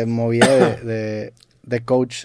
de 0.00 0.06
movida 0.06 0.46
de, 0.48 0.76
de, 0.84 1.32
de 1.62 1.80
coach 1.84 2.24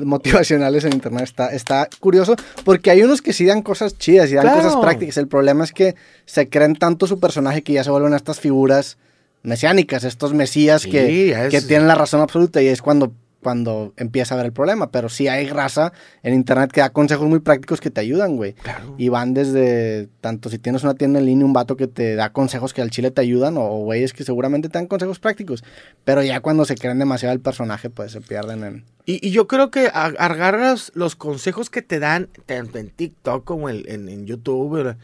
motivacionales 0.00 0.84
en 0.84 0.92
internet 0.94 1.24
está, 1.24 1.48
está 1.52 1.88
curioso 2.00 2.34
porque 2.64 2.90
hay 2.90 3.02
unos 3.02 3.22
que 3.22 3.32
sí 3.32 3.44
dan 3.44 3.62
cosas 3.62 3.96
chidas 3.98 4.30
y 4.30 4.34
dan 4.34 4.44
Claro. 4.44 4.62
cosas 4.62 4.76
prácticas. 4.80 5.16
El 5.18 5.28
problema 5.28 5.64
es 5.64 5.72
que 5.72 5.94
se 6.24 6.48
creen 6.48 6.74
tanto 6.76 7.06
su 7.06 7.20
personaje 7.20 7.62
que 7.62 7.74
ya 7.74 7.84
se 7.84 7.90
vuelven 7.90 8.14
estas 8.14 8.40
figuras 8.40 8.96
mesiánicas, 9.42 10.04
estos 10.04 10.34
mesías 10.34 10.82
Sí, 10.82 10.90
que, 10.90 11.30
es- 11.46 11.50
que 11.50 11.60
tienen 11.62 11.86
la 11.88 11.94
razón 11.94 12.20
absoluta 12.20 12.62
y 12.62 12.66
es 12.68 12.82
cuando, 12.82 13.12
cuando 13.42 13.92
empieza 13.96 14.34
a 14.34 14.36
ver 14.36 14.46
el 14.46 14.52
problema. 14.52 14.90
Pero 14.90 15.08
sí 15.08 15.28
hay 15.28 15.46
raza 15.48 15.92
en 16.22 16.34
internet 16.34 16.72
que 16.72 16.80
da 16.80 16.90
consejos 16.90 17.28
muy 17.28 17.38
prácticos 17.40 17.80
que 17.80 17.90
te 17.90 18.00
ayudan, 18.00 18.36
güey. 18.36 18.54
Claro. 18.54 18.94
Y 18.98 19.08
van 19.10 19.34
desde, 19.34 20.08
tanto 20.20 20.48
si 20.50 20.58
tienes 20.58 20.82
una 20.82 20.94
tienda 20.94 21.18
en 21.20 21.26
línea, 21.26 21.46
un 21.46 21.52
vato 21.52 21.76
que 21.76 21.86
te 21.86 22.14
da 22.16 22.32
consejos 22.32 22.74
que 22.74 22.82
al 22.82 22.90
chile 22.90 23.10
te 23.10 23.20
ayudan, 23.20 23.56
o 23.56 23.68
güeyes 23.84 24.12
que 24.12 24.24
seguramente 24.24 24.68
te 24.68 24.78
dan 24.78 24.86
consejos 24.86 25.18
prácticos. 25.20 25.62
Pero 26.04 26.22
ya 26.22 26.40
cuando 26.40 26.64
se 26.64 26.74
creen 26.76 26.98
demasiado 26.98 27.32
el 27.32 27.40
personaje, 27.40 27.90
pues 27.90 28.12
se 28.12 28.20
pierden 28.20 28.64
en... 28.64 28.84
Y, 29.06 29.26
y 29.26 29.30
yo 29.30 29.46
creo 29.46 29.70
que 29.70 29.88
agarras 29.88 30.92
los 30.94 31.16
consejos 31.16 31.70
que 31.70 31.82
te 31.82 31.98
dan 31.98 32.28
tanto 32.46 32.78
en 32.78 32.90
TikTok 32.90 33.44
como 33.44 33.68
en, 33.70 33.82
en- 33.88 34.08
en 34.08 34.26
YouTube 34.26 34.76
¿verdad? 34.76 34.96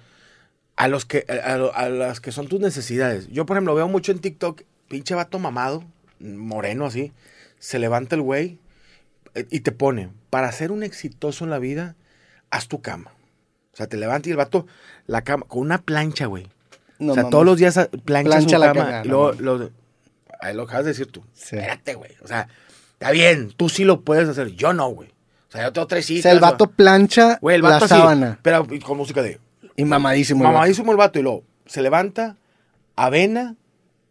a 0.77 0.89
los 0.89 1.05
que 1.05 1.25
a- 1.29 1.55
a 1.55 1.89
las 1.89 2.21
que 2.21 2.33
son 2.33 2.49
tus 2.49 2.61
necesidades. 2.61 3.29
Yo, 3.31 3.47
por 3.47 3.57
ejemplo, 3.57 3.75
veo 3.75 3.89
mucho 3.89 4.13
en 4.13 4.19
TikTok, 4.19 4.63
pinche 4.89 5.15
vato 5.15 5.39
mamado, 5.39 5.85
moreno 6.21 6.87
así, 6.87 7.13
se 7.65 7.79
levanta 7.79 8.15
el 8.15 8.21
güey 8.21 8.59
eh, 9.35 9.47
y 9.51 9.61
te 9.61 9.73
pone, 9.73 10.11
para 10.29 10.53
ser 10.53 10.71
un 10.71 10.83
exitoso 10.83 11.45
en 11.45 11.51
la 11.51 11.59
vida, 11.59 11.97
haz 12.51 12.69
tu 12.69 12.83
cama. 12.83 13.13
O 13.73 13.77
sea, 13.77 13.87
te 13.87 13.97
levantas 13.97 14.29
y 14.29 14.33
el 14.33 14.37
vato, 14.37 14.67
la 15.07 15.23
cama, 15.25 15.47
con 15.49 15.61
una 15.63 15.79
plancha, 15.81 16.27
güey. 16.27 16.47
No 16.99 17.13
o 17.13 17.15
sea, 17.15 17.23
mames. 17.23 17.31
todos 17.31 17.47
los 17.47 17.57
días 17.59 17.79
a- 17.79 17.89
plancha, 17.89 18.31
Plancha 18.31 18.57
su 18.57 18.61
la 18.63 18.73
cama. 18.75 19.03
y 19.05 19.09
luego, 19.09 19.33
lo, 19.33 19.71
ahí 20.41 20.55
lo 20.55 20.65
acabas 20.65 20.85
de 20.85 20.91
decir 20.91 21.07
tú. 21.11 21.23
Sí. 21.33 21.57
Espérate, 21.57 21.95
güey. 21.95 22.11
O 22.23 22.27
sea, 22.29 22.49
está 22.93 23.11
bien, 23.13 23.51
tú 23.57 23.71
sí 23.71 23.85
lo 23.85 24.03
puedes 24.03 24.29
hacer. 24.29 24.49
Yo 24.53 24.75
no, 24.75 24.89
güey. 24.91 25.09
O 25.49 25.53
sea, 25.53 25.63
yo 25.63 25.73
tengo 25.73 25.87
tres 25.87 26.09
O 26.11 26.13
hijas. 26.13 26.23
sea, 26.25 26.33
el 26.33 26.41
vato 26.41 26.67
plancha 26.71 27.39
güey, 27.41 27.57
el 27.57 27.63
la 27.63 27.71
vato 27.71 27.87
así, 27.87 27.95
sábana. 27.95 28.39
Pero 28.43 28.67
con 28.85 28.99
música 28.99 29.23
de 29.23 29.41
Y 29.77 29.85
mamadísimo. 29.87 30.41
el 30.41 30.45
vato. 30.49 30.53
mamadísimo 30.55 30.93
el 30.93 30.99
vato. 30.99 31.19
Y 31.19 31.23
luego 31.23 31.45
se 31.67 31.81
levanta, 31.81 32.37
avena, 32.95 33.57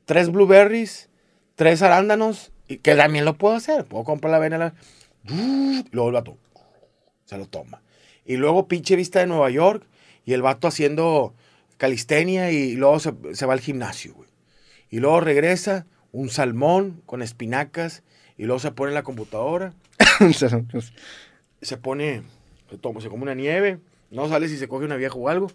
tres 0.06 0.30
blueberries, 0.31 1.09
tres 1.56 1.81
arándanos. 1.84 2.50
Y 2.67 2.78
que 2.78 2.95
también 2.95 3.25
lo 3.25 3.38
puedo 3.38 3.56
hacer. 3.56 3.86
Puedo 3.86 4.03
comprar 4.03 4.31
la 4.31 4.38
avena. 4.38 4.58
la- 4.58 4.73
y 5.28 5.86
luego 5.92 6.09
el 6.09 6.14
vato 6.14 6.38
se 7.25 7.38
lo 7.38 7.45
toma. 7.47 7.81
Y 8.25 8.38
luego 8.38 8.67
pinche 8.67 8.95
vista 8.95 9.19
de 9.19 9.28
Nueva 9.28 9.50
York. 9.50 9.86
Y 10.25 10.33
el 10.33 10.42
vato 10.42 10.67
haciendo 10.67 11.34
calistenia. 11.78 12.52
Y 12.52 12.73
luego 12.75 13.00
se, 13.00 13.14
se 13.34 13.45
va 13.45 13.53
al 13.53 13.59
gimnasio, 13.61 14.14
güey. 14.14 14.30
Y 14.89 15.00
luego 15.00 15.19
regresa 15.22 15.86
un 16.11 16.30
salmón 16.30 17.02
con 17.06 17.22
espinacas. 17.22 18.03
Y 18.38 18.44
luego 18.45 18.59
se 18.59 18.72
pone 18.72 18.89
en 18.91 18.95
la 18.95 19.03
computadora. 19.03 19.73
se 21.61 21.78
pone, 21.78 22.23
se 22.69 22.78
toma, 22.78 23.02
se 23.02 23.09
come 23.09 23.23
una 23.23 23.36
nieve, 23.36 23.80
no 24.11 24.28
sale 24.28 24.47
si 24.47 24.58
se 24.58 24.67
coge 24.67 24.86
una 24.86 24.95
vieja 24.95 25.16
o 25.16 25.30
algo. 25.30 25.47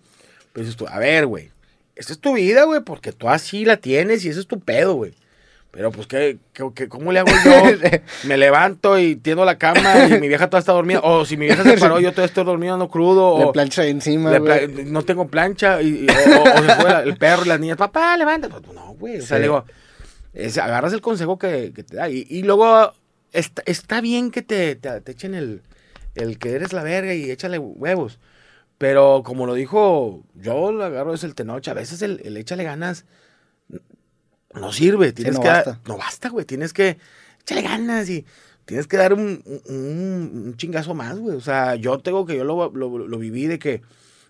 Pero 0.52 0.64
dices 0.64 0.76
tú, 0.76 0.86
a 0.88 0.98
ver, 0.98 1.26
güey, 1.26 1.50
esta 1.96 2.12
es 2.12 2.18
tu 2.18 2.34
vida, 2.34 2.64
güey, 2.64 2.80
porque 2.82 3.12
tú 3.12 3.28
así 3.28 3.64
la 3.64 3.76
tienes 3.76 4.24
y 4.24 4.28
ese 4.28 4.40
es 4.40 4.46
tu 4.46 4.60
pedo, 4.60 4.94
güey. 4.94 5.14
Pero 5.70 5.92
pues, 5.92 6.06
¿qué, 6.06 6.38
cómo 6.88 7.12
le 7.12 7.20
hago 7.20 7.30
yo? 7.44 7.62
Me 8.28 8.36
levanto 8.36 8.98
y 8.98 9.16
tiendo 9.16 9.44
la 9.44 9.58
cama 9.58 10.06
y 10.08 10.18
mi 10.18 10.26
vieja 10.26 10.48
toda 10.48 10.60
está 10.60 10.72
dormida. 10.72 11.00
O 11.02 11.24
si 11.26 11.36
mi 11.36 11.46
vieja 11.46 11.62
se 11.62 11.76
paró, 11.76 12.00
yo 12.00 12.10
todavía 12.10 12.26
estoy 12.26 12.44
dormido, 12.44 12.76
no 12.78 12.88
crudo. 12.88 13.38
Le 13.38 13.44
O 13.44 13.52
plancha 13.52 13.84
encima, 13.84 14.36
güey. 14.38 14.66
no 14.86 15.02
tengo 15.02 15.28
plancha. 15.28 15.82
Y, 15.82 16.06
y- 16.06 16.06
o, 16.08 16.42
o- 16.42 16.62
se 16.62 16.74
fue 16.74 16.90
la- 16.90 17.02
el 17.02 17.16
perro 17.18 17.44
y 17.44 17.48
las 17.48 17.60
niñas, 17.60 17.76
papá, 17.76 18.16
levanta. 18.16 18.48
Pues, 18.48 18.62
No, 18.74 18.94
güey. 18.94 19.18
O 19.18 19.22
sea, 19.22 19.28
Sí. 19.28 19.34
le 19.34 19.40
digo, 19.42 19.64
es- 20.32 20.56
agarras 20.58 20.92
el 20.94 21.02
consejo 21.02 21.38
que, 21.38 21.72
que 21.74 21.84
te 21.84 21.96
da. 21.96 22.08
Y, 22.08 22.26
y 22.28 22.42
luego 22.42 22.92
está, 23.32 23.62
está 23.66 24.00
bien 24.00 24.30
que 24.30 24.40
te, 24.42 24.74
te, 24.74 25.00
te 25.02 25.12
echen 25.12 25.34
el, 25.34 25.62
el 26.14 26.38
que 26.38 26.52
eres 26.52 26.72
la 26.72 26.82
verga 26.82 27.12
y 27.14 27.30
échale 27.30 27.58
huevos. 27.58 28.18
Pero 28.78 29.22
como 29.24 29.44
lo 29.46 29.52
dijo, 29.54 30.22
yo 30.34 30.72
lo 30.72 30.84
agarro 30.84 31.12
es 31.12 31.24
el 31.24 31.34
tenoche. 31.34 31.70
A 31.70 31.74
veces 31.74 32.00
el, 32.00 32.22
el 32.24 32.36
échale 32.38 32.64
ganas 32.64 33.04
no 34.54 34.72
sirve. 34.72 35.12
Tienes 35.12 35.34
no 35.34 35.40
que 35.42 35.48
basta. 35.48 35.80
no 35.86 35.96
basta, 35.98 36.28
güey. 36.30 36.44
Tienes 36.46 36.72
que 36.72 36.98
échale 37.40 37.62
ganas 37.62 38.08
y 38.10 38.24
tienes 38.64 38.86
que 38.86 38.96
dar 38.96 39.12
un, 39.14 39.42
un- 39.68 40.42
un 40.46 40.56
chingazo 40.56 40.94
más, 40.94 41.18
güey. 41.18 41.36
O 41.36 41.40
sea, 41.40 41.74
yo 41.76 41.98
tengo 41.98 42.26
que, 42.26 42.36
yo 42.36 42.44
lo, 42.44 42.70
lo, 42.70 42.98
lo 42.98 43.18
viví 43.18 43.46
de 43.46 43.58
que 43.58 43.80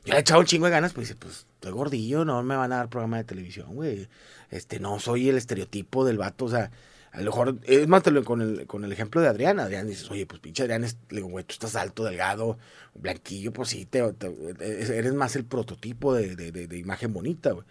yo 0.05 0.13
le 0.13 0.19
he 0.19 0.21
echado 0.21 0.41
un 0.41 0.47
chingo 0.47 0.67
de 0.67 0.73
ganas, 0.73 0.93
pues 0.93 1.09
dice, 1.09 1.19
pues 1.21 1.47
estoy 1.55 1.73
gordillo, 1.73 2.25
no 2.25 2.43
me 2.43 2.57
van 2.57 2.73
a 2.73 2.77
dar 2.77 2.89
programa 2.89 3.17
de 3.19 3.25
televisión, 3.25 3.75
güey. 3.75 4.09
Este, 4.51 4.81
no 4.81 4.99
soy 5.01 5.29
el 5.29 5.37
estereotipo 5.37 6.05
del 6.05 6.19
vato, 6.19 6.47
o 6.47 6.49
sea, 6.49 6.71
a 7.11 7.19
lo 7.21 7.31
mejor, 7.33 7.57
es 7.65 7.89
más, 7.89 8.03
te 8.03 8.11
lo- 8.11 8.25
con 8.25 8.41
el, 8.41 8.67
con 8.67 8.85
el 8.85 8.93
ejemplo 8.93 9.21
de 9.21 9.29
Adrián, 9.29 9.59
Adrián 9.61 9.87
dices, 9.89 10.11
oye, 10.11 10.25
pues 10.25 10.41
pinche 10.41 10.63
Adrián, 10.63 10.85
es, 10.85 10.97
le 11.11 11.17
digo, 11.17 11.29
güey, 11.29 11.45
tú 11.45 11.53
estás 11.55 11.75
alto, 11.75 12.05
delgado, 12.05 12.59
blanquillo, 12.95 13.53
pues 13.53 13.71
sí, 13.71 13.87
te, 13.87 14.01
te- 14.13 14.97
eres 14.99 15.15
más 15.15 15.35
el 15.37 15.45
prototipo 15.45 16.15
de, 16.15 16.37
de- 16.37 16.53
de- 16.53 16.67
de 16.69 16.79
imagen 16.79 17.13
bonita, 17.13 17.51
güey. 17.53 17.67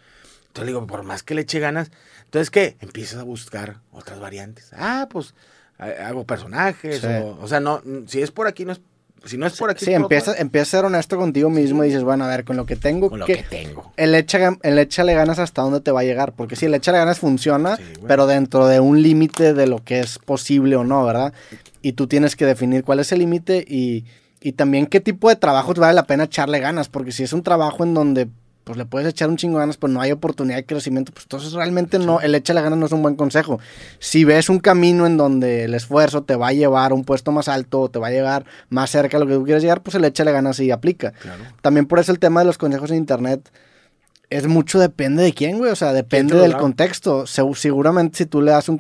Entonces 0.48 0.66
le 0.66 0.72
digo, 0.72 0.88
por 0.88 1.04
más 1.04 1.24
que 1.24 1.36
le 1.36 1.42
eche 1.42 1.60
ganas, 1.60 1.92
entonces, 2.26 2.50
¿qué? 2.50 2.78
Empiezas 2.82 3.20
a 3.20 3.24
buscar 3.24 3.78
otras 3.92 4.20
variantes. 4.20 4.72
Ah, 4.76 5.08
pues 5.10 5.34
ha- 5.78 6.08
hago 6.08 6.26
personajes, 6.26 7.02
Sí. 7.02 7.08
o, 7.08 7.38
o 7.42 7.48
sea, 7.48 7.60
no, 7.60 7.82
si 8.08 8.22
es 8.22 8.32
por 8.32 8.48
aquí, 8.48 8.66
no 8.66 8.72
es, 8.72 8.82
si 9.26 9.38
no 9.38 9.46
es 9.46 9.58
por 9.58 9.70
aquí, 9.70 9.86
Sí, 9.86 9.94
empieza, 9.94 10.36
empieza 10.38 10.78
a 10.78 10.80
ser 10.82 10.86
honesto 10.86 11.18
contigo 11.18 11.50
mismo 11.50 11.84
y 11.84 11.88
dices, 11.88 12.04
bueno, 12.04 12.24
a 12.26 12.28
ver, 12.28 12.44
con 12.46 12.56
lo 12.56 12.66
que 12.66 12.76
tengo, 12.76 13.10
con 13.10 13.20
lo 13.20 13.26
¿qué- 13.26 13.38
que 13.38 13.44
tengo. 13.44 13.92
el, 13.98 14.16
echa, 14.16 14.58
el 14.64 14.80
échale 14.80 15.14
ganas 15.16 15.38
hasta 15.40 15.62
dónde 15.62 15.82
te 15.82 15.92
va 15.92 16.00
a 16.02 16.04
llegar. 16.04 16.34
Porque 16.34 16.56
sí, 16.56 16.66
el 16.66 16.74
échale 16.74 16.98
ganas 17.00 17.20
funciona, 17.20 17.76
Sí, 17.78 17.84
pero 18.08 18.26
dentro 18.28 18.68
de 18.68 18.80
un 18.80 19.02
límite 19.02 19.54
de 19.54 19.68
lo 19.68 19.84
que 19.84 20.00
es 20.00 20.18
posible 20.20 20.76
o 20.76 20.84
no, 20.84 21.04
¿verdad? 21.06 21.34
Y 21.82 21.94
tú 21.94 22.08
tienes 22.08 22.36
que 22.36 22.46
definir 22.46 22.84
cuál 22.84 23.00
es 23.00 23.12
el 23.12 23.20
límite 23.20 23.64
y, 23.68 24.06
y 24.42 24.54
también 24.54 24.86
qué 24.88 25.00
tipo 25.02 25.30
de 25.30 25.36
trabajo 25.36 25.74
te 25.74 25.82
vale 25.82 25.94
la 25.94 26.06
pena 26.06 26.26
echarle 26.26 26.60
ganas. 26.60 26.88
Porque 26.90 27.12
si 27.12 27.24
es 27.24 27.34
un 27.34 27.44
trabajo 27.44 27.84
en 27.84 27.94
donde 27.94 28.28
pues 28.68 28.78
le 28.78 28.86
puedes 28.86 29.08
echar 29.08 29.30
un 29.30 29.38
chingo 29.38 29.58
de 29.58 29.62
ganas, 29.62 29.78
pues 29.78 29.94
no 29.94 30.02
hay 30.02 30.12
oportunidad 30.12 30.58
de 30.58 30.66
crecimiento, 30.66 31.14
pues 31.14 31.24
entonces 31.24 31.54
realmente 31.54 32.00
no, 32.00 32.20
el 32.20 32.36
échale 32.36 32.62
ganas 32.62 32.78
no 32.78 32.86
es 32.86 32.92
un 32.92 33.02
buen 33.02 33.16
consejo. 33.16 33.62
Si 34.00 34.26
ves 34.26 34.50
un 34.50 34.60
camino 34.60 35.08
en 35.08 35.16
donde 35.16 35.64
el 35.64 35.74
esfuerzo 35.74 36.24
te 36.24 36.36
va 36.36 36.50
a 36.50 36.52
llevar 36.52 36.92
a 36.92 36.94
un 36.94 37.06
puesto 37.06 37.32
más 37.32 37.48
alto, 37.48 37.80
o 37.80 37.90
te 37.90 37.98
va 37.98 38.08
a 38.08 38.12
llevar 38.12 38.46
más 38.70 38.90
cerca 38.90 39.16
a 39.16 39.22
lo 39.22 39.26
que 39.26 39.36
tú 39.36 39.46
quieres 39.46 39.64
llegar, 39.64 39.82
pues 39.82 39.96
el 39.96 40.04
échale 40.04 40.34
ganas 40.34 40.60
y 40.60 40.70
aplica. 40.70 41.12
Claro. 41.12 41.44
También 41.62 41.86
por 41.86 42.00
eso 42.00 42.12
el 42.12 42.20
tema 42.20 42.42
de 42.42 42.46
los 42.46 42.58
consejos 42.58 42.92
en 42.92 42.98
internet 42.98 43.50
es 44.30 44.46
mucho 44.48 44.78
depende 44.78 45.24
de 45.24 45.32
quién, 45.34 45.58
güey. 45.58 45.72
O 45.72 45.76
sea, 45.76 45.94
depende 45.94 46.36
del 46.36 46.52
contexto. 46.58 47.26
Se- 47.28 47.42
seguramente 47.56 48.18
si 48.18 48.26
tú 48.26 48.42
le 48.42 48.52
das 48.52 48.68
un, 48.68 48.80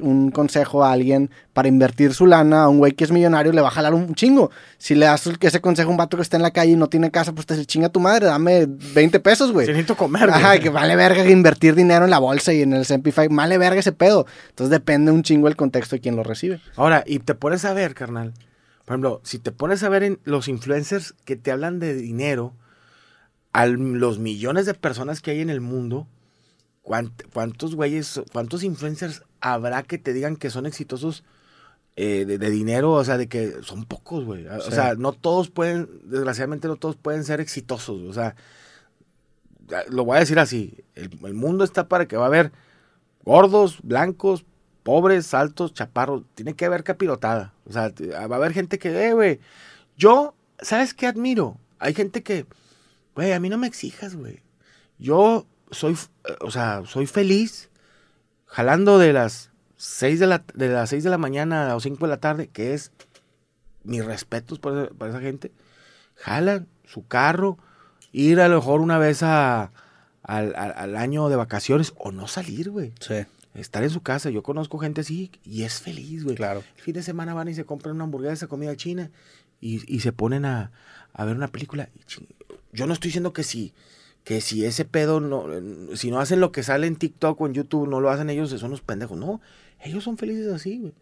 un 0.00 0.30
consejo 0.30 0.84
a 0.84 0.92
alguien 0.92 1.30
para 1.52 1.68
invertir 1.68 2.14
su 2.14 2.26
lana, 2.26 2.62
a 2.62 2.68
un 2.68 2.78
güey 2.78 2.92
que 2.92 3.04
es 3.04 3.10
millonario, 3.12 3.52
le 3.52 3.60
va 3.60 3.68
a 3.68 3.72
jalar 3.72 3.92
un 3.92 4.14
chingo. 4.14 4.50
Si 4.78 4.94
le 4.94 5.04
das 5.06 5.26
ese 5.40 5.60
consejo 5.60 5.88
a 5.88 5.90
un 5.90 5.96
vato 5.98 6.16
que 6.16 6.22
está 6.22 6.36
en 6.36 6.42
la 6.42 6.50
calle 6.50 6.72
y 6.72 6.76
no 6.76 6.88
tiene 6.88 7.10
casa, 7.10 7.32
pues 7.32 7.46
te 7.46 7.54
dice, 7.54 7.66
chinga 7.66 7.90
tu 7.90 8.00
madre, 8.00 8.24
dame 8.26 8.66
20 8.66 9.20
pesos, 9.20 9.52
güey. 9.52 9.66
Si 9.66 9.72
necesito 9.72 9.96
comer, 9.96 10.28
güey. 10.30 10.40
Ajá, 10.42 10.58
que 10.58 10.70
vale 10.70 10.96
verga 10.96 11.24
que 11.24 11.30
invertir 11.30 11.74
dinero 11.74 12.04
en 12.06 12.10
la 12.10 12.18
bolsa 12.18 12.54
y 12.54 12.62
en 12.62 12.72
el 12.72 12.86
500, 12.86 13.28
vale 13.36 13.58
verga 13.58 13.80
ese 13.80 13.92
pedo. 13.92 14.26
Entonces 14.48 14.70
depende 14.70 15.12
un 15.12 15.22
chingo 15.22 15.48
el 15.48 15.56
contexto 15.56 15.96
de 15.96 16.00
quien 16.00 16.16
lo 16.16 16.22
recibe. 16.22 16.60
Ahora, 16.76 17.04
y 17.06 17.18
te 17.18 17.34
pones 17.34 17.66
a 17.66 17.74
ver, 17.74 17.94
carnal. 17.94 18.32
Por 18.86 18.94
ejemplo, 18.94 19.20
si 19.24 19.38
te 19.40 19.52
pones 19.52 19.82
a 19.82 19.88
ver 19.90 20.04
en 20.04 20.20
los 20.24 20.48
influencers 20.48 21.12
que 21.26 21.36
te 21.36 21.50
hablan 21.50 21.80
de 21.80 21.92
dinero, 21.94 22.54
a 23.62 23.66
los 23.66 24.18
millones 24.18 24.66
de 24.66 24.74
personas 24.74 25.20
que 25.20 25.30
hay 25.30 25.40
en 25.40 25.50
el 25.50 25.60
mundo, 25.60 26.06
¿cuánt- 26.84 27.24
¿cuántos 27.32 27.74
güeyes, 27.74 28.20
cuántos 28.32 28.62
influencers 28.62 29.22
habrá 29.40 29.82
que 29.82 29.98
te 29.98 30.12
digan 30.12 30.36
que 30.36 30.50
son 30.50 30.66
exitosos 30.66 31.24
eh, 31.96 32.24
de, 32.26 32.36
de 32.38 32.50
dinero? 32.50 32.92
O 32.92 33.04
sea, 33.04 33.16
de 33.16 33.28
que 33.28 33.54
son 33.62 33.84
pocos, 33.86 34.24
güey. 34.24 34.46
O 34.46 34.60
Sí. 34.60 34.72
sea, 34.72 34.94
no 34.94 35.12
todos 35.12 35.48
pueden, 35.50 35.88
desgraciadamente 36.04 36.68
no 36.68 36.76
todos 36.76 36.96
pueden 36.96 37.24
ser 37.24 37.40
exitosos. 37.40 38.02
O 38.02 38.12
sea, 38.12 38.36
lo 39.90 40.04
voy 40.04 40.16
a 40.16 40.20
decir 40.20 40.38
así, 40.38 40.84
el, 40.94 41.10
el 41.24 41.34
mundo 41.34 41.64
está 41.64 41.88
para 41.88 42.06
que 42.06 42.16
va 42.16 42.24
a 42.24 42.28
haber 42.28 42.52
gordos, 43.24 43.78
blancos, 43.82 44.44
pobres, 44.82 45.34
altos, 45.34 45.72
chaparros, 45.74 46.22
tiene 46.34 46.54
que 46.54 46.64
haber 46.66 46.84
capirotada. 46.84 47.52
O 47.64 47.72
sea, 47.72 47.90
t- 47.90 48.08
va 48.08 48.20
a 48.20 48.24
haber 48.38 48.52
gente 48.52 48.78
que, 48.78 49.08
eh, 49.08 49.12
güey, 49.14 49.40
yo, 49.96 50.34
¿sabes 50.60 50.94
qué 50.94 51.06
admiro? 51.06 51.58
Hay 51.80 51.94
gente 51.94 52.22
que, 52.22 52.46
güey, 53.16 53.32
a 53.32 53.40
mí 53.40 53.48
no 53.48 53.58
me 53.58 53.66
exijas, 53.66 54.14
güey. 54.14 54.42
Yo 54.98 55.46
soy, 55.72 55.94
eh, 55.94 56.36
o 56.40 56.50
sea, 56.52 56.82
soy 56.86 57.06
feliz 57.06 57.70
jalando 58.46 58.98
de 58.98 59.12
las 59.12 59.50
6 59.76 60.20
de 60.20 60.26
la, 60.28 60.44
de 60.54 60.68
las 60.68 60.90
6 60.90 61.02
de 61.02 61.10
la 61.10 61.18
mañana 61.18 61.74
a 61.74 61.80
5 61.80 62.04
de 62.06 62.08
la 62.10 62.20
tarde, 62.20 62.46
que 62.48 62.72
es 62.74 62.92
mis 63.82 64.04
respetos 64.04 64.58
para, 64.60 64.84
esa- 64.84 64.94
para 64.94 65.10
esa 65.10 65.20
gente. 65.20 65.52
Jalan 66.16 66.68
su 66.84 67.06
carro, 67.06 67.58
ir 68.12 68.40
a 68.40 68.48
lo 68.48 68.56
mejor 68.56 68.80
una 68.80 68.98
vez 68.98 69.22
a, 69.22 69.72
al, 70.22 70.54
al- 70.56 70.74
al 70.76 70.96
año 70.96 71.28
de 71.28 71.36
vacaciones 71.36 71.92
o 71.96 72.12
no 72.12 72.28
salir, 72.28 72.70
güey. 72.70 72.92
Sí, 73.00 73.24
Estar 73.54 73.82
en 73.82 73.90
su 73.90 74.02
casa. 74.02 74.28
Yo 74.30 74.42
conozco 74.42 74.78
gente 74.78 75.00
así 75.00 75.30
y 75.42 75.62
es 75.62 75.80
feliz, 75.80 76.24
güey. 76.24 76.36
claro. 76.36 76.62
El 76.76 76.82
fin 76.82 76.94
de 76.94 77.02
semana 77.02 77.32
van 77.34 77.48
y 77.48 77.54
se 77.54 77.64
compran 77.64 77.94
una 77.94 78.04
hamburguesa, 78.04 78.46
comida 78.48 78.76
china 78.76 79.10
y, 79.60 79.80
y 79.94 80.00
se 80.00 80.12
ponen 80.12 80.44
a, 80.44 80.72
a 81.14 81.24
ver 81.24 81.36
una 81.36 81.48
película. 81.48 81.88
Y 81.94 82.00
ching- 82.00 82.28
Yo 82.76 82.86
no 82.86 82.92
estoy 82.92 83.08
diciendo 83.08 83.32
que 83.32 83.42
si, 83.42 83.72
que 84.22 84.40
si 84.42 84.64
ese 84.66 84.84
pedo, 84.84 85.18
no, 85.20 85.46
si 85.96 86.10
no 86.10 86.20
hacen 86.20 86.40
lo 86.40 86.52
que 86.52 86.62
sale 86.62 86.86
en 86.86 86.96
TikTok 86.96 87.40
o 87.40 87.46
en 87.46 87.54
YouTube, 87.54 87.88
no 87.88 88.00
lo 88.00 88.10
hacen 88.10 88.28
ellos, 88.28 88.50
son 88.50 88.66
unos 88.66 88.82
pendejos. 88.82 89.18
No, 89.18 89.40
Ellos 89.80 90.04
son 90.04 90.18
felices 90.18 90.52
así, 90.52 90.78
güey. 90.78 90.92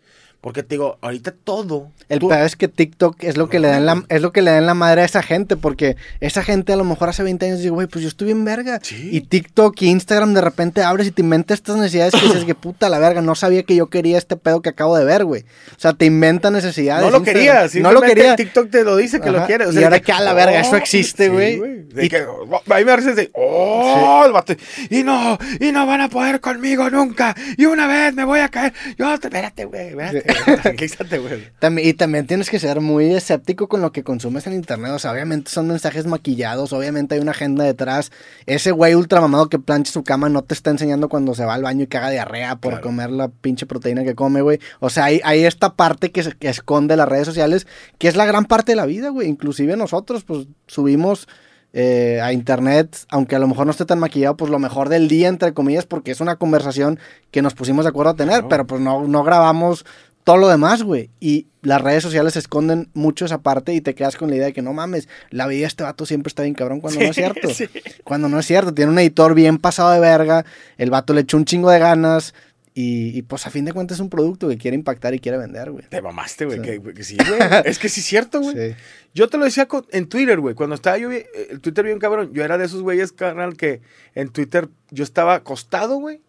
Porque 0.44 0.62
te 0.62 0.74
digo, 0.74 0.98
ahorita 1.00 1.32
todo. 1.42 1.90
El 2.10 2.18
tú- 2.18 2.28
peor 2.28 2.42
es 2.42 2.54
que 2.54 2.68
TikTok 2.68 3.24
es 3.24 3.38
lo 3.38 3.48
que 3.48 3.60
le 3.60 3.68
dan 3.68 3.86
la, 3.86 4.04
es 4.10 4.20
lo 4.20 4.30
que 4.30 4.42
le 4.42 4.50
dan 4.50 4.66
la 4.66 4.74
madre 4.74 5.00
a 5.00 5.04
esa 5.06 5.22
gente, 5.22 5.56
porque 5.56 5.96
esa 6.20 6.42
gente 6.44 6.74
a 6.74 6.76
lo 6.76 6.84
mejor 6.84 7.08
hace 7.08 7.22
20 7.22 7.46
años 7.46 7.58
dice, 7.60 7.70
güey, 7.70 7.86
pues 7.86 8.02
yo 8.02 8.08
estuve 8.08 8.30
en 8.32 8.44
verga. 8.44 8.78
Sí. 8.82 9.08
Y 9.10 9.22
TikTok 9.22 9.80
y 9.80 9.86
Instagram 9.88 10.34
de 10.34 10.42
repente 10.42 10.82
abres 10.82 11.06
y 11.06 11.12
te 11.12 11.22
inventas 11.22 11.54
estas 11.60 11.76
necesidades 11.78 12.12
que 12.12 12.26
dices 12.26 12.44
que 12.44 12.54
puta 12.54 12.90
la 12.90 12.98
verga, 12.98 13.22
no 13.22 13.34
sabía 13.34 13.62
que 13.62 13.74
yo 13.74 13.86
quería 13.86 14.18
este 14.18 14.36
pedo 14.36 14.60
que 14.60 14.68
acabo 14.68 14.98
de 14.98 15.06
ver, 15.06 15.24
güey. 15.24 15.46
O 15.74 15.80
sea, 15.80 15.94
te 15.94 16.04
inventa 16.04 16.50
necesidades. 16.50 17.02
No 17.06 17.10
lo 17.10 17.16
Instagram. 17.20 17.68
quería, 17.70 17.82
no 17.82 17.92
lo 17.92 18.02
quería. 18.02 18.36
TikTok 18.36 18.68
te 18.68 18.84
lo 18.84 18.96
dice 18.98 19.22
que 19.22 19.30
lo 19.30 19.46
quiere. 19.46 19.64
o 19.64 19.70
Y 19.70 19.72
sea, 19.72 19.84
ahora 19.84 19.96
de 19.96 20.02
que 20.02 20.12
a 20.12 20.20
la 20.20 20.34
verga, 20.34 20.60
eso 20.60 20.76
existe, 20.76 21.24
sí, 21.24 21.30
güey. 21.30 21.84
Y- 21.96 22.08
que, 22.10 22.22
oh, 22.22 22.42
a 22.68 22.74
mí 22.78 22.84
me 22.84 22.90
parece 22.92 23.14
de, 23.14 23.30
oh, 23.32 24.24
el 24.26 24.32
vato, 24.32 24.52
y 24.90 25.02
no, 25.04 25.38
y 25.58 25.72
no 25.72 25.86
van 25.86 26.02
a 26.02 26.08
poder 26.10 26.40
conmigo 26.40 26.90
nunca, 26.90 27.34
y 27.56 27.64
una 27.66 27.86
vez 27.86 28.12
me 28.14 28.24
voy 28.24 28.40
a 28.40 28.48
caer, 28.50 28.74
yo, 28.98 29.18
te- 29.18 29.28
espérate, 29.28 29.64
güey, 29.64 29.88
espérate, 29.90 30.33
tranquilízate, 30.62 31.18
güey. 31.18 31.48
También- 31.58 31.88
y 31.88 31.94
también 31.94 32.26
tienes 32.26 32.50
que 32.50 32.58
ser 32.58 32.80
muy 32.80 33.12
escéptico 33.14 33.68
con 33.68 33.80
lo 33.80 33.92
que 33.92 34.02
consumes 34.02 34.46
en 34.46 34.52
internet. 34.54 34.92
O 34.92 34.98
sea, 34.98 35.12
obviamente 35.12 35.50
son 35.50 35.68
mensajes 35.68 36.06
maquillados, 36.06 36.72
obviamente 36.72 37.14
hay 37.14 37.20
una 37.20 37.30
agenda 37.32 37.64
detrás. 37.64 38.10
Ese 38.46 38.70
güey 38.70 38.94
ultramamado 38.94 39.48
que 39.48 39.58
plancha 39.58 39.92
su 39.92 40.04
cama 40.04 40.28
no 40.28 40.42
te 40.42 40.54
está 40.54 40.70
enseñando 40.70 41.08
cuando 41.08 41.34
se 41.34 41.44
va 41.44 41.54
al 41.54 41.62
baño 41.62 41.82
y 41.84 41.86
caga 41.86 42.10
diarrea 42.10 42.56
por 42.56 42.72
Claro. 42.72 42.82
comer 42.84 43.10
la 43.10 43.28
pinche 43.28 43.66
proteína 43.66 44.04
que 44.04 44.14
come, 44.14 44.40
güey. 44.42 44.58
O 44.80 44.90
sea, 44.90 45.04
hay, 45.04 45.20
hay 45.24 45.44
esta 45.44 45.74
parte 45.74 46.10
que, 46.10 46.22
se- 46.22 46.32
que 46.36 46.48
esconde 46.48 46.96
las 46.96 47.08
redes 47.08 47.26
sociales, 47.26 47.66
que 47.98 48.08
es 48.08 48.16
la 48.16 48.24
gran 48.26 48.44
parte 48.44 48.72
de 48.72 48.76
la 48.76 48.86
vida, 48.86 49.08
güey. 49.10 49.28
Inclusive 49.28 49.76
nosotros, 49.76 50.24
pues, 50.24 50.46
subimos 50.66 51.28
eh, 51.76 52.20
a 52.22 52.32
internet, 52.32 52.96
aunque 53.08 53.34
a 53.34 53.40
lo 53.40 53.48
mejor 53.48 53.66
no 53.66 53.72
esté 53.72 53.84
tan 53.84 53.98
maquillado, 53.98 54.36
pues 54.36 54.48
lo 54.48 54.60
mejor 54.60 54.88
del 54.88 55.08
día, 55.08 55.26
entre 55.26 55.52
comillas, 55.54 55.86
porque 55.86 56.12
es 56.12 56.20
una 56.20 56.36
conversación 56.36 57.00
que 57.32 57.42
nos 57.42 57.54
pusimos 57.54 57.84
de 57.84 57.88
acuerdo 57.88 58.12
a 58.12 58.16
tener, 58.16 58.44
pero 58.48 58.64
pues 58.64 58.80
no, 58.80 59.08
no 59.08 59.24
grabamos 59.24 59.84
todo 60.24 60.38
lo 60.38 60.48
demás, 60.48 60.82
güey. 60.82 61.10
Y 61.20 61.46
las 61.62 61.80
redes 61.80 62.02
sociales 62.02 62.36
esconden 62.36 62.88
mucho 62.94 63.24
esa 63.26 63.42
parte 63.42 63.72
y 63.74 63.80
te 63.80 63.94
quedas 63.94 64.16
con 64.16 64.30
la 64.30 64.36
idea 64.36 64.46
de 64.46 64.52
que 64.52 64.62
no 64.62 64.72
mames, 64.72 65.08
la 65.30 65.46
vida 65.46 65.60
de 65.60 65.66
este 65.66 65.82
vato 65.84 66.06
siempre 66.06 66.28
está 66.28 66.42
bien 66.42 66.54
cabrón 66.54 66.80
cuando 66.80 67.00
no 67.00 67.06
es 67.06 67.14
cierto. 67.14 67.48
Sí. 67.52 67.66
Cuando 68.04 68.28
no 68.28 68.38
es 68.38 68.46
cierto. 68.46 68.74
Tiene 68.74 68.90
un 68.90 68.98
editor 68.98 69.34
bien 69.34 69.58
pasado 69.58 69.92
de 69.92 70.00
verga, 70.00 70.44
el 70.78 70.90
vato 70.90 71.12
le 71.14 71.20
echó 71.22 71.36
un 71.36 71.44
chingo 71.44 71.70
de 71.70 71.78
ganas 71.78 72.34
y, 72.76 73.16
y, 73.16 73.22
pues 73.22 73.46
a 73.46 73.50
fin 73.50 73.64
de 73.64 73.72
cuentas 73.72 73.98
es 73.98 74.00
un 74.00 74.10
producto 74.10 74.48
que 74.48 74.58
quiere 74.58 74.74
impactar 74.76 75.14
y 75.14 75.20
quiere 75.20 75.38
vender, 75.38 75.70
güey. 75.70 75.84
Te 75.88 76.02
mamaste, 76.02 76.44
güey, 76.44 76.58
Sí. 76.58 76.64
que, 76.64 76.82
que 76.94 77.04
sí, 77.04 77.16
güey, 77.16 77.38
es 77.66 77.78
que 77.78 77.88
sí 77.88 78.00
es 78.00 78.06
cierto, 78.06 78.40
güey. 78.40 78.74
Yo 79.14 79.28
te 79.28 79.38
lo 79.38 79.44
decía 79.44 79.66
con- 79.68 79.86
en 79.92 80.08
Twitter, 80.08 80.40
güey. 80.40 80.56
Cuando 80.56 80.74
estaba 80.74 80.98
yo, 80.98 81.08
bien- 81.08 81.22
el 81.50 81.60
Twitter 81.60 81.84
bien 81.84 82.00
cabrón, 82.00 82.32
yo 82.32 82.42
era 82.44 82.58
de 82.58 82.64
esos 82.64 82.82
güeyes, 82.82 83.12
carnal, 83.12 83.56
que 83.56 83.80
en 84.16 84.28
Twitter 84.30 84.68
yo 84.90 85.04
estaba 85.04 85.34
acostado, 85.34 85.98
güey. 85.98 86.20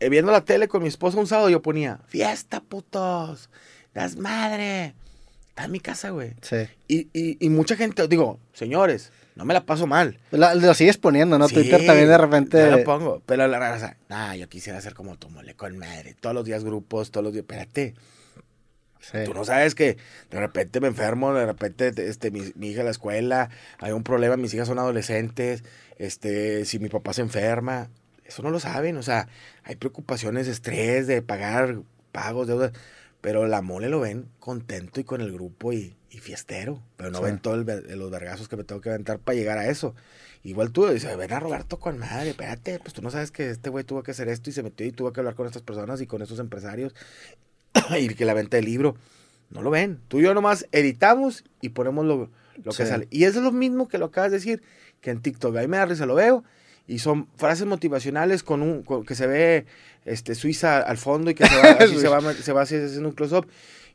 Eh, 0.00 0.08
viendo 0.08 0.32
la 0.32 0.44
tele 0.44 0.66
con 0.68 0.82
mi 0.82 0.88
esposa 0.88 1.18
un 1.18 1.26
sábado, 1.26 1.48
yo 1.50 1.62
ponía, 1.62 2.00
fiesta, 2.08 2.60
putos, 2.60 3.48
das 3.94 4.16
madre. 4.16 4.94
Está 5.50 5.64
en 5.64 5.72
mi 5.72 5.80
casa, 5.80 6.10
güey. 6.10 6.32
Sí. 6.42 6.56
Y, 6.88 7.08
y, 7.12 7.36
y 7.44 7.48
mucha 7.50 7.76
gente, 7.76 8.06
digo, 8.08 8.38
señores, 8.52 9.12
no 9.34 9.44
me 9.44 9.52
la 9.54 9.66
paso 9.66 9.86
mal. 9.86 10.18
La- 10.30 10.54
lo 10.54 10.74
sigues 10.74 10.96
poniendo, 10.96 11.38
¿no? 11.38 11.48
Sí, 11.48 11.54
Twitter 11.54 11.84
también 11.84 12.08
de 12.08 12.16
repente. 12.18 12.58
Yo 12.58 12.76
lo 12.78 12.84
pongo, 12.84 13.22
pero 13.26 13.46
la 13.46 13.58
raza, 13.58 13.96
nah, 14.08 14.34
yo 14.34 14.48
quisiera 14.48 14.80
ser 14.80 14.94
como 14.94 15.16
tu 15.16 15.28
mole 15.28 15.54
con 15.54 15.76
madre. 15.76 16.14
Todos 16.18 16.34
los 16.34 16.44
días 16.44 16.64
grupos, 16.64 17.10
todos 17.10 17.24
los 17.24 17.32
días, 17.32 17.42
espérate. 17.42 17.94
Sí. 19.00 19.18
Tú 19.24 19.32
no 19.34 19.44
sabes 19.46 19.74
que 19.74 19.96
de 20.30 20.38
repente 20.38 20.78
me 20.80 20.88
enfermo, 20.88 21.32
de 21.32 21.46
repente 21.46 21.90
este, 21.96 22.30
mi, 22.30 22.52
mi 22.54 22.68
hija 22.68 22.82
a 22.82 22.84
la 22.84 22.90
escuela, 22.90 23.48
hay 23.78 23.92
un 23.92 24.02
problema, 24.02 24.36
mis 24.36 24.52
hijas 24.52 24.68
son 24.68 24.78
adolescentes, 24.78 25.64
este, 25.96 26.66
si 26.66 26.78
mi 26.78 26.90
papá 26.90 27.14
se 27.14 27.22
enferma, 27.22 27.88
eso 28.30 28.42
no 28.42 28.50
lo 28.50 28.60
saben, 28.60 28.96
o 28.96 29.02
sea, 29.02 29.28
hay 29.64 29.76
preocupaciones, 29.76 30.48
estrés 30.48 31.06
de 31.06 31.20
pagar 31.20 31.80
pagos, 32.12 32.46
deudas, 32.46 32.72
pero 33.20 33.46
la 33.46 33.60
mole 33.60 33.88
lo 33.88 34.00
ven 34.00 34.26
contento 34.38 35.00
y 35.00 35.04
con 35.04 35.20
el 35.20 35.32
grupo 35.32 35.72
y, 35.72 35.94
y 36.10 36.18
fiestero, 36.18 36.80
pero 36.96 37.10
no 37.10 37.18
Sí. 37.18 37.24
ven 37.24 37.38
todos 37.40 37.66
los 37.66 38.10
vergazos 38.10 38.48
que 38.48 38.56
me 38.56 38.64
tengo 38.64 38.80
que 38.80 38.88
aventar 38.90 39.18
para 39.18 39.36
llegar 39.36 39.58
a 39.58 39.68
eso. 39.68 39.94
Igual 40.42 40.72
tú 40.72 40.86
dices, 40.86 41.14
ven 41.18 41.32
a 41.32 41.40
Roberto 41.40 41.78
con 41.78 41.98
madre, 41.98 42.30
espérate, 42.30 42.78
pues 42.78 42.94
tú 42.94 43.02
no 43.02 43.10
sabes 43.10 43.30
que 43.30 43.50
este 43.50 43.68
güey 43.68 43.84
tuvo 43.84 44.02
que 44.02 44.12
hacer 44.12 44.28
esto 44.28 44.48
y 44.48 44.52
se 44.54 44.62
metió 44.62 44.86
y 44.86 44.92
tuvo 44.92 45.12
que 45.12 45.20
hablar 45.20 45.34
con 45.34 45.46
estas 45.46 45.62
personas 45.62 46.00
y 46.00 46.06
con 46.06 46.22
estos 46.22 46.38
empresarios 46.38 46.94
y 47.98 48.08
que 48.14 48.24
la 48.24 48.32
venta 48.34 48.56
del 48.56 48.64
libro. 48.66 48.96
No 49.50 49.62
lo 49.62 49.70
ven. 49.70 50.00
Tú 50.08 50.20
y 50.20 50.22
yo 50.22 50.32
nomás 50.32 50.66
editamos 50.70 51.44
y 51.60 51.70
ponemos 51.70 52.06
lo, 52.06 52.30
lo 52.62 52.72
que 52.72 52.86
sale. 52.86 53.08
Y 53.10 53.24
eso 53.24 53.40
es 53.40 53.44
lo 53.44 53.50
mismo 53.52 53.88
que 53.88 53.98
lo 53.98 54.06
acabas 54.06 54.30
de 54.30 54.36
decir, 54.38 54.62
que 55.00 55.10
en 55.10 55.20
TikTok. 55.20 55.56
A 55.56 55.60
mí 55.62 55.66
me 55.66 55.76
da 55.76 55.86
risa, 55.86 56.06
lo 56.06 56.14
veo. 56.14 56.44
Y 56.86 56.98
son 56.98 57.28
frases 57.36 57.66
motivacionales 57.66 58.42
con 58.42 58.62
un 58.62 58.82
con- 58.82 59.04
que 59.04 59.14
se 59.14 59.26
ve 59.26 59.66
este, 60.04 60.34
Suiza 60.34 60.78
al 60.80 60.98
fondo 60.98 61.30
y 61.30 61.34
que 61.34 61.46
se 61.46 61.54
va, 61.62 61.70
así 61.72 61.98
se 61.98 62.08
va, 62.08 62.32
se 62.34 62.52
va 62.52 62.62
así 62.62 62.74
haciendo 62.76 63.08
un 63.08 63.14
close-up. 63.14 63.46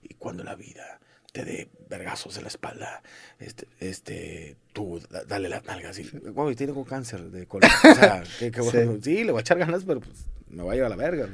Y 0.03 0.13
cuando 0.15 0.43
la 0.43 0.55
vida 0.55 0.99
te 1.33 1.43
dé 1.43 1.67
vergazos 1.89 2.37
en 2.37 2.43
la 2.43 2.47
espalda, 2.49 3.03
este, 3.39 3.67
este, 3.79 4.55
tú 4.71 5.01
da- 5.09 5.25
dale 5.25 5.49
las 5.49 5.65
nalgas. 5.65 5.99
Y, 5.99 6.03
güey, 6.09 6.55
tiene 6.55 6.73
con 6.73 6.85
cáncer 6.85 7.29
de 7.31 7.45
colon. 7.47 7.69
O 7.91 7.95
sea, 7.95 8.23
que, 8.39 8.49
bueno, 8.61 8.97
sí, 9.01 9.23
le 9.23 9.31
voy 9.31 9.39
a 9.39 9.41
echar 9.41 9.57
ganas, 9.59 9.83
pero 9.83 9.99
pues 9.99 10.25
me 10.47 10.63
va 10.63 10.71
a 10.71 10.75
llevar 10.75 10.91
a 10.93 10.95
la 10.95 11.01
verga. 11.03 11.27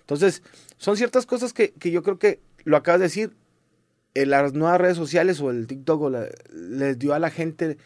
Entonces, 0.00 0.42
son 0.78 0.96
ciertas 0.96 1.26
cosas 1.26 1.52
que, 1.52 1.72
que 1.72 1.90
yo 1.90 2.02
creo 2.02 2.18
que 2.18 2.40
lo 2.64 2.76
acabas 2.76 3.00
de 3.00 3.06
decir. 3.06 3.36
En 4.12 4.30
las 4.30 4.54
nuevas 4.54 4.80
redes 4.80 4.96
sociales 4.96 5.40
o 5.40 5.50
el 5.50 5.68
TikTok 5.68 6.00
o 6.02 6.10
la- 6.10 6.28
les 6.52 6.98
dio 6.98 7.14
a 7.14 7.20
la 7.20 7.30
gente 7.30 7.78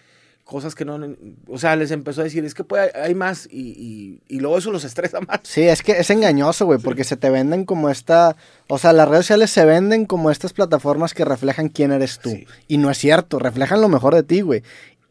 cosas 0.45 0.75
que 0.75 0.85
no. 0.85 1.01
O 1.49 1.59
sea, 1.59 1.75
les 1.75 1.91
empezó 1.91 2.21
a 2.21 2.25
decir, 2.25 2.45
es 2.45 2.55
que 2.55 2.65
puede, 2.65 2.93
hay 2.95 3.15
más 3.15 3.49
y, 3.51 3.61
y, 3.61 4.21
y 4.29 4.41
luego 4.41 4.59
eso 4.59 4.71
los 4.71 4.85
estresa 4.85 5.21
más. 5.21 5.41
Sí, 5.43 5.63
es 5.63 5.83
que 5.83 5.93
es 5.93 6.11
engañoso, 6.11 6.67
güey, 6.67 6.79
porque 6.79 7.05
se 7.05 7.17
te 7.17 7.31
venden 7.31 7.65
como 7.65 7.89
esta, 7.91 8.37
o 8.69 8.79
sea, 8.79 8.93
las 8.93 9.09
redes 9.09 9.27
sociales 9.27 9.51
se 9.51 9.65
venden 9.65 10.05
como 10.05 10.31
estas 10.31 10.53
plataformas 10.53 11.15
que 11.15 11.25
reflejan 11.25 11.69
quién 11.69 11.93
eres 11.93 12.19
tú. 12.19 12.31
Sí. 12.31 12.47
Y 12.69 12.79
no 12.79 12.91
es 12.91 12.99
cierto, 12.99 13.39
reflejan 13.39 13.81
lo 13.81 13.89
mejor 13.89 14.15
de 14.15 14.23
ti, 14.23 14.43
güey. 14.43 14.63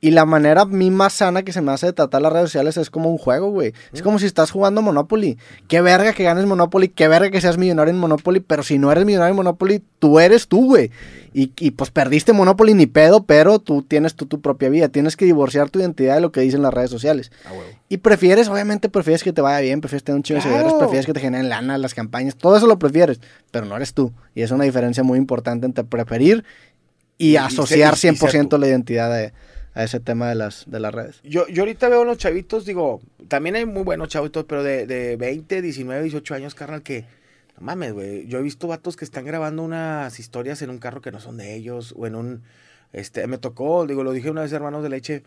Y 0.05 0.11
la 0.11 0.25
manera 0.25 0.63
a 0.63 0.65
mí 0.65 0.91
más 0.91 1.13
sana 1.13 1.43
que 1.43 1.53
se 1.53 1.61
me 1.61 1.71
hace 1.71 1.85
de 1.85 1.93
tratar 1.93 2.21
las 2.21 2.33
redes 2.33 2.49
sociales 2.49 2.75
es 2.75 2.89
como 2.89 3.09
un 3.09 3.17
juego, 3.17 3.51
güey. 3.51 3.73
Es 3.93 4.01
como 4.01 4.19
si 4.19 4.25
estás 4.25 4.51
jugando 4.51 4.81
Monopoly. 4.81 5.37
Qué 5.69 5.79
verga 5.79 6.11
que 6.11 6.25
ganes 6.25 6.45
Monopoly, 6.45 6.89
qué 6.89 7.07
verga 7.07 7.31
que 7.31 7.39
seas 7.39 7.57
millonario 7.57 7.93
en 7.93 7.99
Monopoly, 8.01 8.41
pero 8.41 8.63
si 8.63 8.77
no 8.77 8.91
eres 8.91 9.05
millonario 9.05 9.29
en 9.31 9.37
Monopoly, 9.37 9.81
tú 9.99 10.19
eres 10.19 10.49
tú, 10.49 10.65
güey. 10.65 10.91
Y, 11.31 11.53
y, 11.57 11.71
pues 11.71 11.89
perdiste 11.89 12.33
Monopoly 12.33 12.73
ni 12.73 12.85
pedo, 12.85 13.23
pero 13.23 13.59
tú 13.59 13.81
tienes 13.81 14.13
tú 14.15 14.25
tu 14.25 14.41
propia 14.41 14.67
vida. 14.67 14.89
Tienes 14.89 15.15
que 15.15 15.23
divorciar 15.23 15.69
tu 15.69 15.79
identidad 15.79 16.15
de 16.15 16.21
lo 16.21 16.33
que 16.33 16.41
dicen 16.41 16.61
las 16.63 16.73
redes 16.73 16.89
sociales. 16.91 17.31
Y 17.87 17.99
prefieres, 17.99 18.49
obviamente, 18.49 18.89
prefieres 18.89 19.23
que 19.23 19.31
te 19.31 19.39
vaya 19.39 19.61
bien, 19.61 19.79
prefieres 19.79 20.03
tener 20.03 20.17
un 20.17 20.23
chingo 20.23 20.39
de 20.39 20.41
Claro. 20.43 20.57
seguidores, 20.57 20.79
prefieres 20.79 21.05
que 21.05 21.13
te 21.13 21.21
generen 21.21 21.47
lana, 21.47 21.77
las 21.77 21.93
campañas, 21.93 22.35
todo 22.35 22.57
eso 22.57 22.67
lo 22.67 22.77
prefieres, 22.77 23.21
pero 23.51 23.65
no 23.65 23.77
eres 23.77 23.93
tú. 23.93 24.11
Y 24.35 24.41
es 24.41 24.51
una 24.51 24.65
diferencia 24.65 25.01
muy 25.01 25.17
importante 25.17 25.65
entre 25.65 25.85
preferir 25.85 26.43
y, 27.17 27.29
Y- 27.31 27.35
asociar 27.37 27.93
y- 27.93 27.95
y 27.95 27.99
ser 27.99 28.15
100% 28.15 28.49
tú. 28.49 28.57
la 28.57 28.67
identidad 28.67 29.09
de- 29.09 29.31
a 29.73 29.83
ese 29.83 29.99
tema 29.99 30.29
de 30.29 30.35
las, 30.35 30.65
de 30.67 30.79
las 30.79 30.93
redes. 30.93 31.19
Yo, 31.23 31.47
yo 31.47 31.63
ahorita 31.63 31.89
veo 31.89 32.01
unos 32.01 32.17
chavitos, 32.17 32.65
digo, 32.65 33.01
también 33.27 33.55
hay 33.55 33.65
muy 33.65 33.83
buenos 33.83 34.09
chavitos, 34.09 34.45
pero 34.45 34.63
de, 34.63 34.85
de 34.85 35.17
20, 35.17 35.61
19, 35.61 36.03
18 36.03 36.35
años, 36.35 36.55
carnal, 36.55 36.83
que, 36.83 37.05
no 37.57 37.65
mames, 37.65 37.93
güey, 37.93 38.27
yo 38.27 38.39
he 38.39 38.41
visto 38.41 38.67
vatos 38.67 38.95
que 38.95 39.05
están 39.05 39.25
grabando 39.25 39.63
unas 39.63 40.19
historias 40.19 40.61
en 40.61 40.69
un 40.69 40.77
carro 40.77 41.01
que 41.01 41.11
no 41.11 41.19
son 41.19 41.37
de 41.37 41.55
ellos, 41.55 41.93
o 41.97 42.05
en 42.05 42.15
un, 42.15 42.43
este, 42.91 43.25
me 43.27 43.37
tocó, 43.37 43.87
digo, 43.87 44.03
lo 44.03 44.11
dije 44.11 44.29
una 44.29 44.41
vez, 44.41 44.51
hermanos 44.53 44.83
de 44.83 44.89
leche, 44.89 45.23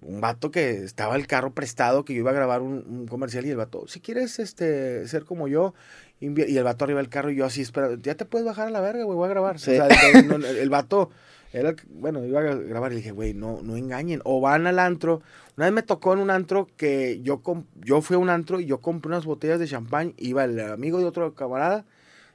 un 0.00 0.20
vato 0.20 0.50
que 0.50 0.84
estaba 0.84 1.16
el 1.16 1.26
carro 1.26 1.52
prestado, 1.52 2.04
que 2.04 2.14
yo 2.14 2.20
iba 2.20 2.30
a 2.30 2.34
grabar 2.34 2.62
un, 2.62 2.84
un 2.88 3.06
comercial, 3.08 3.44
y 3.46 3.50
el 3.50 3.56
vato, 3.56 3.88
si 3.88 4.00
quieres, 4.00 4.38
este, 4.38 5.08
ser 5.08 5.24
como 5.24 5.48
yo, 5.48 5.74
y 6.20 6.56
el 6.56 6.64
vato 6.64 6.84
arriba 6.84 7.00
del 7.00 7.10
carro, 7.10 7.30
y 7.32 7.36
yo 7.36 7.44
así, 7.44 7.62
espera, 7.62 7.90
ya 8.00 8.14
te 8.14 8.24
puedes 8.24 8.46
bajar 8.46 8.68
a 8.68 8.70
la 8.70 8.80
verga, 8.80 9.02
güey, 9.02 9.16
voy 9.16 9.26
a 9.26 9.30
grabar. 9.30 9.58
Sí. 9.58 9.72
O 9.72 9.74
sea, 9.74 9.88
el, 10.12 10.44
el 10.44 10.70
vato... 10.70 11.10
Era, 11.56 11.70
el 11.70 11.76
bueno, 11.88 12.24
iba 12.24 12.40
a 12.40 12.54
grabar 12.54 12.92
y 12.92 12.96
dije, 12.96 13.12
güey, 13.12 13.32
no, 13.32 13.62
no 13.62 13.76
engañen. 13.76 14.20
O 14.24 14.40
van 14.40 14.66
al 14.66 14.78
antro. 14.78 15.22
Una 15.56 15.66
vez 15.66 15.72
me 15.72 15.82
tocó 15.82 16.12
en 16.12 16.18
un 16.18 16.30
antro 16.30 16.68
que 16.76 17.20
yo, 17.22 17.40
yo 17.82 18.02
fui 18.02 18.16
a 18.16 18.18
un 18.18 18.28
antro 18.28 18.60
y 18.60 18.66
yo 18.66 18.80
compré 18.80 19.08
unas 19.08 19.24
botellas 19.24 19.58
de 19.58 19.66
champán. 19.66 20.12
Iba 20.18 20.44
el 20.44 20.60
amigo 20.60 20.98
de 20.98 21.06
otro 21.06 21.34
camarada 21.34 21.84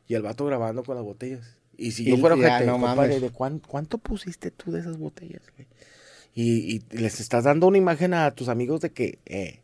y 0.07 0.15
el 0.15 0.23
vato 0.23 0.45
grabando 0.45 0.83
con 0.83 0.95
las 0.95 1.05
botellas. 1.05 1.55
Y 1.77 1.91
si 1.91 2.03
yo 2.03 2.15
Y- 2.15 2.19
fuera 2.19 2.35
ojete, 2.35 2.65
no 2.65 2.73
compadre. 2.79 3.19
¿de 3.19 3.29
cuán- 3.29 3.59
cuánto 3.59 3.97
pusiste 3.99 4.49
tú 4.51 4.71
de 4.71 4.79
esas 4.79 4.97
botellas, 4.97 5.41
güey? 5.55 5.67
Y, 6.33 6.75
y 6.77 6.81
les 6.97 7.19
estás 7.19 7.43
dando 7.43 7.67
una 7.67 7.77
imagen 7.77 8.13
a 8.13 8.31
tus 8.31 8.47
amigos 8.49 8.81
de 8.81 8.89
que, 8.91 9.19
eh, 9.25 9.59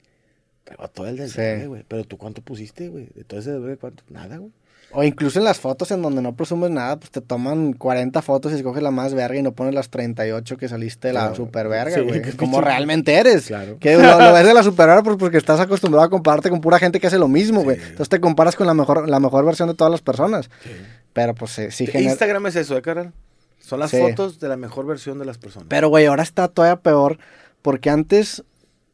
traigo 0.66 0.88
todo 0.90 1.08
el 1.08 1.18
del 1.18 1.30
Sí. 1.30 1.66
güey. 1.66 1.84
Pero 1.88 2.04
tú, 2.04 2.18
¿cuánto 2.18 2.42
pusiste, 2.42 2.90
güey? 2.90 3.08
De 3.16 3.24
todo 3.24 3.40
ese 3.40 3.52
bebé, 3.54 3.78
¿cuánto? 3.78 4.04
Nada, 4.10 4.38
güey. 4.38 4.52
O 4.92 5.04
incluso 5.04 5.38
en 5.38 5.46
las 5.46 5.60
fotos 5.60 5.92
en 5.92 6.02
donde 6.02 6.22
no 6.22 6.34
presumes 6.36 6.70
nada, 6.72 6.96
pues 6.98 7.12
te 7.12 7.20
toman 7.22 7.74
40 7.74 8.22
fotos 8.22 8.52
y 8.54 8.56
escoges 8.56 8.82
la 8.82 8.90
más 8.90 9.14
verga 9.14 9.38
y 9.38 9.42
no 9.44 9.52
pones 9.52 9.74
las 9.74 9.90
38 9.90 10.58
que 10.58 10.70
saliste 10.70 11.10
de 11.10 11.14
la 11.14 11.20
Claro. 11.22 11.36
super 11.36 11.68
verga, 11.68 11.96
Sí, 11.96 12.02
güey. 12.02 12.22
Como 12.38 12.62
realmente 12.62 13.14
eres. 13.14 13.48
Claro. 13.48 13.78
Que 13.80 13.96
lo, 13.98 14.02
lo 14.20 14.34
ves 14.34 14.46
de 14.48 14.54
la 14.54 14.64
super 14.64 14.88
verga 14.88 15.04
pues 15.04 15.18
porque 15.18 15.38
estás 15.38 15.60
acostumbrado 15.60 16.06
a 16.06 16.10
compararte 16.10 16.50
con 16.50 16.62
pura 16.62 16.80
gente 16.80 17.00
que 17.00 17.08
hace 17.08 17.20
lo 17.20 17.28
mismo, 17.28 17.64
güey. 17.64 17.78
Sí. 17.78 17.84
Entonces 17.84 18.10
te 18.10 18.22
comparas 18.22 18.56
con 18.56 18.66
la 18.66 18.74
mejor, 18.74 19.10
la 19.10 19.20
mejor 19.20 19.46
versión 19.46 19.68
de 19.68 19.76
todas 19.76 19.92
las 19.92 20.02
personas. 20.02 20.50
Pero 21.14 21.36
pues 21.36 21.52
sí, 21.52 21.70
sí 21.72 21.86
genera- 21.88 22.10
Instagram 22.12 22.48
es 22.48 22.56
eso, 22.56 22.78
¿eh, 22.78 22.82
carnal? 22.82 23.12
Son 23.60 23.80
las 23.82 23.92
Sí. 23.92 23.98
fotos 23.98 24.40
de 24.40 24.48
la 24.48 24.56
mejor 24.56 24.86
versión 24.86 25.20
de 25.20 25.26
las 25.26 25.38
personas. 25.38 25.68
Pero, 25.70 25.90
güey, 25.90 26.06
ahora 26.06 26.24
está 26.24 26.48
todavía 26.48 26.78
peor 26.78 27.18
porque 27.62 27.90
antes 27.90 28.44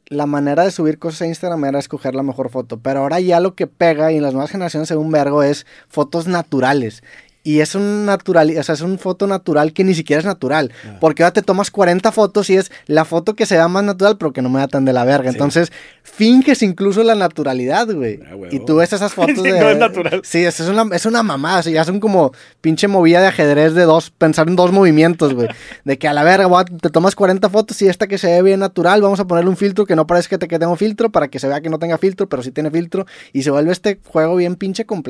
la 0.07 0.25
manera 0.25 0.63
de 0.63 0.71
subir 0.71 0.99
cosas 0.99 1.23
a 1.23 1.27
Instagram 1.27 1.65
era 1.65 1.79
escoger 1.79 2.15
la 2.15 2.23
mejor 2.23 2.49
foto. 2.49 2.79
Pero 2.79 3.01
ahora 3.01 3.19
ya 3.19 3.39
lo 3.39 3.55
que 3.55 3.67
pega 3.67 4.11
y 4.11 4.17
en 4.17 4.23
las 4.23 4.33
nuevas 4.33 4.51
generaciones, 4.51 4.87
según 4.87 5.11
Vergo, 5.11 5.43
es 5.43 5.65
fotos 5.87 6.27
naturales. 6.27 7.03
Y 7.45 7.59
es 7.59 7.75
un 7.75 8.05
natural, 8.05 8.53
o 8.57 8.63
sea, 8.63 8.73
es 8.73 8.79
un 8.81 8.97
foto 8.97 9.27
natural 9.27 9.73
que 9.73 9.83
ni 9.83 9.93
siquiera 9.93 10.21
es 10.21 10.25
natural. 10.25 10.71
Ah. 10.85 10.97
Porque 11.01 11.23
ahora 11.23 11.33
te 11.33 11.41
tomas 11.41 11.71
40 11.71 12.11
fotos 12.13 12.49
y 12.49 12.55
es 12.55 12.71
la 12.87 13.03
foto 13.03 13.35
que 13.35 13.45
se 13.45 13.55
vea 13.55 13.67
más 13.67 13.83
natural, 13.83 14.17
pero 14.17 14.31
que 14.31 14.41
no 14.41 14.49
me 14.49 14.59
da 14.59 14.67
tan 14.69 14.85
de 14.85 14.93
la 14.93 15.03
verga. 15.03 15.29
Sí. 15.29 15.35
Entonces, 15.35 15.71
finges 16.03 16.61
incluso 16.63 17.03
la 17.03 17.15
naturalidad, 17.15 17.87
güey. 17.93 18.19
Ah, 18.25 18.35
y 18.51 18.59
tú 18.59 18.77
ves 18.77 18.93
esas 18.93 19.13
fotos 19.15 19.35
Sí, 19.43 19.51
de. 19.51 19.59
no 19.59 19.69
es 19.71 19.77
natural. 19.77 20.21
Sí, 20.23 20.39
es, 20.45 20.59
es 20.59 20.67
una, 20.69 20.85
es 20.95 21.05
una 21.05 21.21
mamada. 21.23 21.59
o 21.59 21.63
sea, 21.63 21.73
ya 21.73 21.83
son 21.83 21.99
como 21.99 22.31
pinche 22.61 22.87
movida 22.87 23.19
de 23.21 23.27
ajedrez 23.27 23.73
de 23.73 23.83
dos, 23.83 24.09
pensar 24.09 24.47
en 24.47 24.55
dos 24.55 24.71
movimientos, 24.71 25.33
güey. 25.33 25.47
De 25.83 25.97
que 25.97 26.07
a 26.07 26.13
la 26.13 26.23
verga, 26.23 26.47
te 26.81 26.89
tomas 26.89 27.15
40 27.15 27.49
fotos 27.49 27.81
y 27.81 27.87
esta 27.89 28.07
que 28.07 28.17
se 28.17 28.27
ve 28.27 28.41
bien 28.41 28.61
natural, 28.61 29.01
vamos 29.01 29.19
a 29.19 29.25
ponerle 29.27 29.49
un 29.49 29.57
filtro 29.57 29.85
que 29.85 29.95
no 29.97 30.07
parezca 30.07 30.37
que, 30.37 30.37
te- 30.37 30.47
que 30.47 30.59
tengo 30.59 30.75
filtro 30.77 31.11
para 31.11 31.27
que 31.27 31.39
se 31.39 31.47
vea 31.47 31.59
que 31.61 31.69
no 31.69 31.77
tenga 31.77 31.97
filtro, 31.97 32.29
pero 32.29 32.41
sí 32.41 32.51
tiene 32.51 32.71
filtro. 32.71 33.05
Y 33.33 33.43
se 33.43 33.51
vuelve 33.51 33.71
este 33.73 33.99
juego 34.05 34.35
bien 34.37 34.55
pinche 34.55 34.85
complejo. 34.85 35.03